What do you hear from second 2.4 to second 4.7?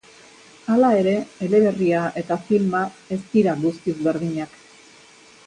filma ez dira guztiz berdinak.